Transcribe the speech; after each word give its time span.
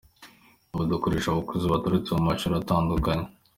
Ubu 0.73 0.83
dukoresha 0.91 1.27
abakozi 1.31 1.65
baturutse 1.73 2.09
mu 2.17 2.23
mashuri 2.29 2.53
atandukanye. 2.61 3.25